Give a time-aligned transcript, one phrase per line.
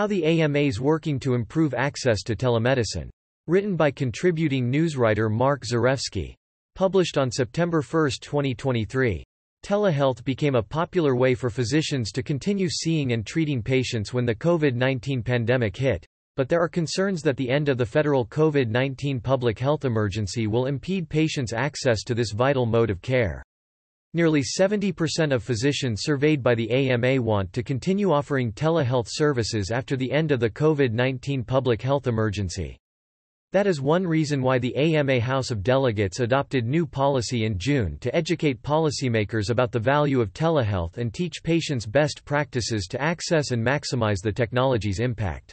[0.00, 3.10] How the AMA's working to improve access to telemedicine.
[3.46, 6.34] Written by contributing newswriter Mark Zarefsky.
[6.74, 9.22] Published on September 1, 2023.
[9.62, 14.34] Telehealth became a popular way for physicians to continue seeing and treating patients when the
[14.34, 19.58] COVID-19 pandemic hit, but there are concerns that the end of the federal COVID-19 public
[19.58, 23.42] health emergency will impede patients' access to this vital mode of care.
[24.12, 29.96] Nearly 70% of physicians surveyed by the AMA want to continue offering telehealth services after
[29.96, 32.76] the end of the COVID-19 public health emergency.
[33.52, 37.98] That is one reason why the AMA House of Delegates adopted new policy in June
[38.00, 43.52] to educate policymakers about the value of telehealth and teach patients best practices to access
[43.52, 45.52] and maximize the technology's impact.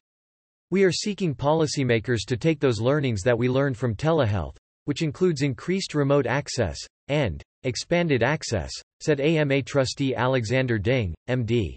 [0.72, 5.42] We are seeking policymakers to take those learnings that we learned from telehealth, which includes
[5.42, 6.78] increased remote access,
[7.10, 11.76] and expanded access, said AMA trustee Alexander Ding, MD.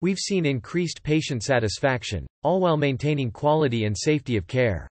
[0.00, 4.88] We've seen increased patient satisfaction, all while maintaining quality and safety of care.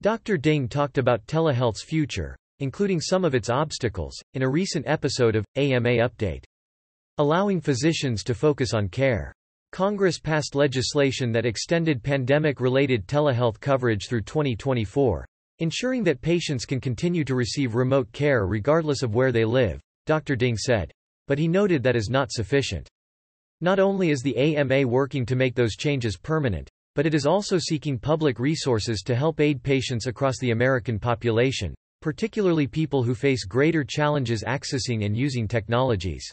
[0.00, 0.38] Dr.
[0.38, 5.44] Ding talked about telehealth's future, including some of its obstacles, in a recent episode of
[5.56, 6.44] AMA Update.
[7.18, 9.34] Allowing physicians to focus on care.
[9.72, 15.26] Congress passed legislation that extended pandemic-related telehealth coverage through 2024,
[15.60, 20.36] ensuring that patients can continue to receive remote care regardless of where they live, Dr.
[20.36, 20.90] Ding said.
[21.28, 22.88] But he noted that is not sufficient.
[23.60, 27.58] Not only is the AMA working to make those changes permanent, but it is also
[27.58, 33.44] seeking public resources to help aid patients across the American population, particularly people who face
[33.44, 36.24] greater challenges accessing and using technologies.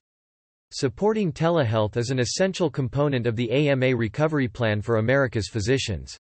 [0.71, 6.17] Supporting telehealth is an essential component of the AMA Recovery Plan for America's physicians.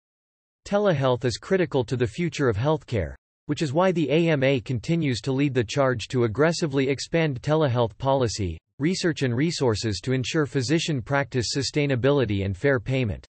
[0.64, 3.14] Telehealth is critical to the future of healthcare,
[3.46, 8.58] which is why the AMA continues to lead the charge to aggressively expand telehealth policy,
[8.78, 13.26] research and resources to ensure physician practice sustainability and fair payment.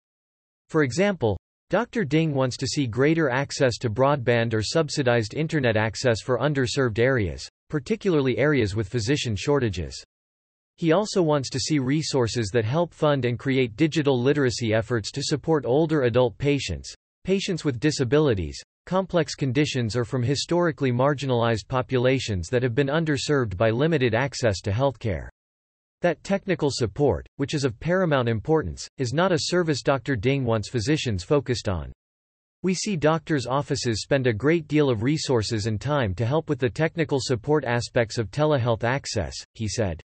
[0.69, 1.37] For example,
[1.69, 2.03] Dr.
[2.03, 7.49] Ding wants to see greater access to broadband or subsidized internet access for underserved areas,
[7.69, 10.03] particularly areas with physician shortages.
[10.77, 15.23] He also wants to see resources that help fund and create digital literacy efforts to
[15.23, 16.93] support older adult patients,
[17.23, 23.69] patients with disabilities, complex conditions or from historically marginalized populations that have been underserved by
[23.69, 25.27] limited access to healthcare.
[26.01, 30.15] That technical support, which is of paramount importance, is not a service Dr.
[30.15, 31.93] Ding wants physicians focused on.
[32.63, 36.59] We see doctors' offices spend a great deal of resources and time to help with
[36.59, 40.01] the technical support aspects of telehealth access, he said.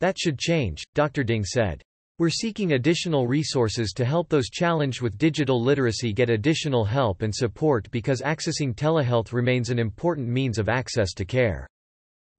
[0.00, 1.24] That should change, Dr.
[1.24, 1.82] Ding said.
[2.18, 7.34] We're seeking additional resources to help those challenged with digital literacy get additional help and
[7.34, 11.68] support because accessing telehealth remains an important means of access to care.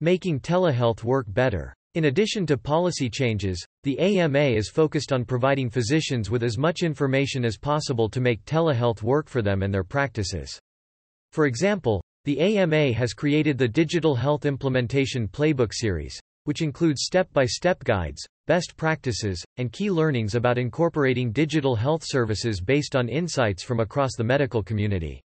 [0.00, 1.72] Making telehealth work better.
[1.94, 6.82] In addition to policy changes, the AMA is focused on providing physicians with as much
[6.82, 10.58] information as possible to make telehealth work for them and their practices.
[11.30, 17.78] For example, the AMA has created the Digital Health Implementation Playbook Series, which includes step-by-step
[17.78, 23.62] -step guides, best practices, and key learnings about incorporating digital health services based on insights
[23.62, 25.22] from across the medical community.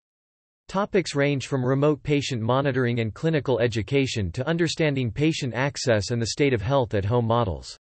[0.66, 6.26] Topics range from remote patient monitoring and clinical education to understanding patient access and the
[6.26, 7.78] state of health at home models.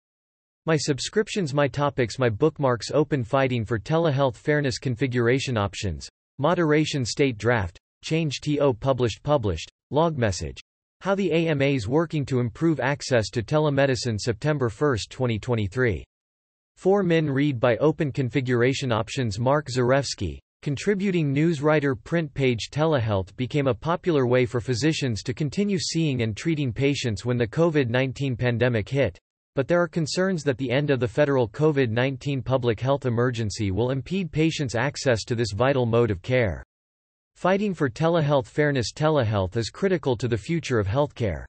[0.67, 7.39] My subscriptions My topics My bookmarks Open Fighting for Telehealth Fairness Configuration Options, Moderation State
[7.39, 10.61] Draft, Change TO Published Published, Log Message
[11.01, 16.03] how the AMA's working to improve access to telemedicine September 1, 2023.
[16.77, 23.65] 4 Min read by Open Configuration Options Mark Zarefsky, contributing newswriter print page telehealth became
[23.65, 28.87] a popular way for physicians to continue seeing and treating patients when the COVID-19 pandemic
[28.87, 29.17] hit,
[29.55, 33.89] but there are concerns that the end of the federal COVID-19 public health emergency will
[33.89, 36.63] impede patients' access to this vital mode of care.
[37.41, 41.43] Fighting for telehealth fairness Telehealth is critical to the future of healthcare.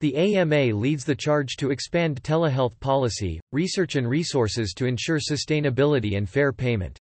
[0.00, 6.18] The AMA leads the charge to expand telehealth policy, research and resources to ensure sustainability
[6.18, 6.98] and fair payment.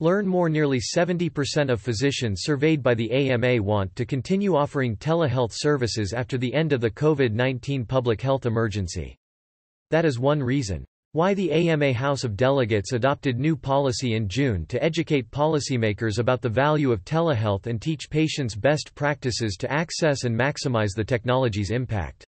[0.00, 5.52] Learn more Nearly 70% of physicians surveyed by the AMA want to continue offering telehealth
[5.52, 9.14] services after the end of the COVID-19 public health emergency.
[9.92, 10.84] That is one reason.
[11.14, 16.42] Why the AMA House of Delegates adopted new policy in June to educate policymakers about
[16.42, 21.70] the value of telehealth and teach patients best practices to access and maximize the technology's
[21.70, 22.24] impact.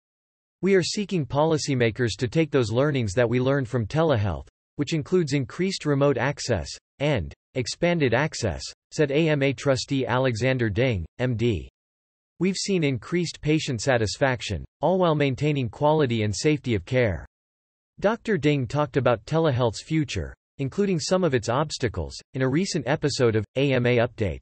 [0.64, 4.48] We are seeking policymakers to take those learnings that we learned from telehealth,
[4.78, 6.68] which includes increased remote access,
[6.98, 11.68] and expanded access, said AMA trustee Alexander Ding, MD.
[12.40, 17.28] We've seen increased patient satisfaction, all while maintaining quality and safety of care.
[18.02, 18.36] Dr.
[18.36, 23.46] Ding talked about telehealth's future, including some of its obstacles, in a recent episode of
[23.56, 24.42] AMA Update.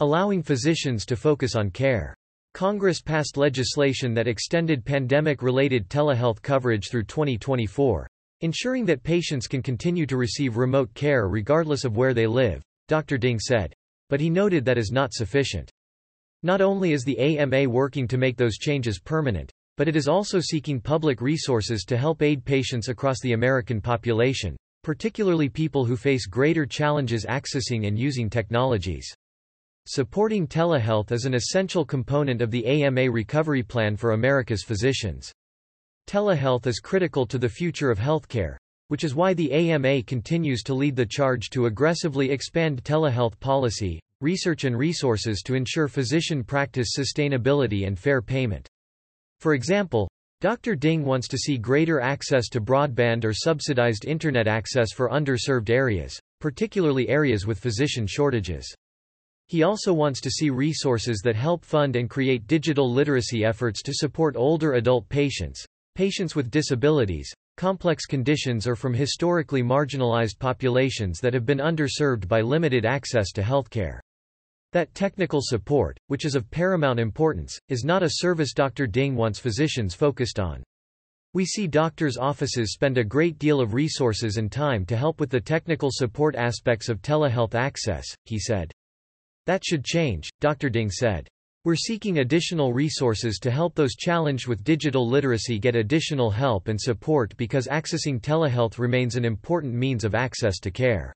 [0.00, 2.14] Allowing physicians to focus on care.
[2.52, 8.06] Congress passed legislation that extended pandemic-related telehealth coverage through 2024,
[8.42, 13.16] ensuring that patients can continue to receive remote care regardless of where they live, Dr.
[13.16, 13.72] Ding said.
[14.10, 15.70] But he noted that is not sufficient.
[16.42, 20.40] Not only is the AMA working to make those changes permanent, but it is also
[20.40, 26.26] seeking public resources to help aid patients across the American population, particularly people who face
[26.26, 29.12] greater challenges accessing and using technologies.
[29.86, 35.32] Supporting telehealth is an essential component of the AMA recovery plan for America's physicians.
[36.06, 38.56] Telehealth is critical to the future of healthcare,
[38.88, 44.00] which is why the AMA continues to lead the charge to aggressively expand telehealth policy,
[44.20, 48.68] research and resources to ensure physician practice sustainability and fair payment.
[49.44, 50.08] For example,
[50.40, 50.74] Dr.
[50.74, 56.18] Ding wants to see greater access to broadband or subsidized internet access for underserved areas,
[56.40, 58.74] particularly areas with physician shortages.
[59.48, 63.92] He also wants to see resources that help fund and create digital literacy efforts to
[63.92, 65.62] support older adult patients,
[65.94, 72.40] patients with disabilities, complex conditions or from historically marginalized populations that have been underserved by
[72.40, 73.98] limited access to healthcare.
[74.74, 78.88] That technical support, which is of paramount importance, is not a service Dr.
[78.88, 80.64] Ding wants physicians focused on.
[81.32, 85.30] We see doctors' offices spend a great deal of resources and time to help with
[85.30, 88.72] the technical support aspects of telehealth access, he said.
[89.46, 90.68] That should change, Dr.
[90.68, 91.28] Ding said.
[91.64, 96.80] We're seeking additional resources to help those challenged with digital literacy get additional help and
[96.80, 101.14] support because accessing telehealth remains an important means of access to care.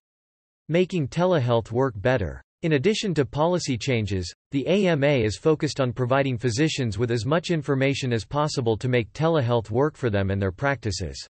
[0.69, 2.41] Making telehealth work better.
[2.63, 7.53] In addition to policy changes, the AMA is focused on providing physicians with as much
[7.53, 11.25] information as possible to make telehealth work for them and their practices.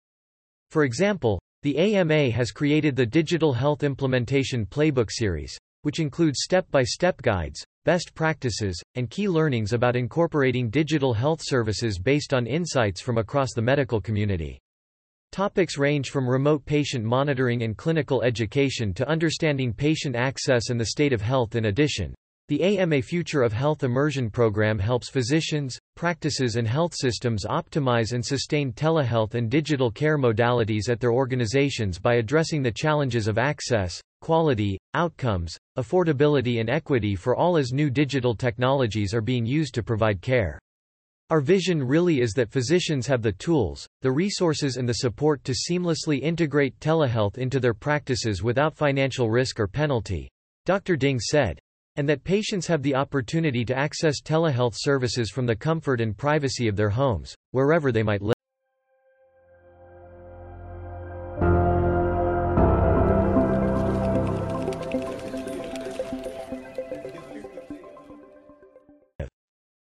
[0.70, 7.20] For example, the AMA has created the Digital Health Implementation Playbook series, which includes step-by-step
[7.20, 13.18] guides, best practices, and key learnings about incorporating digital health services based on insights from
[13.18, 14.58] across the medical community.
[15.32, 20.86] Topics range from remote patient monitoring and clinical education to understanding patient access and the
[20.86, 22.14] state of health in addition.
[22.48, 28.24] The AMA Future of Health Immersion program helps physicians, practices and health systems optimize and
[28.24, 34.00] sustain telehealth and digital care modalities at their organizations by addressing the challenges of access,
[34.22, 39.82] quality, outcomes, affordability and equity for all as new digital technologies are being used to
[39.82, 40.58] provide care.
[41.30, 45.52] Our vision really is that physicians have the tools, the resources and the support to
[45.52, 50.30] seamlessly integrate telehealth into their practices without financial risk or penalty,
[50.64, 50.96] Dr.
[50.96, 51.58] Ding said
[51.96, 56.68] and that patients have the opportunity to access telehealth services from the comfort and privacy
[56.68, 58.37] of their homes, wherever they might live.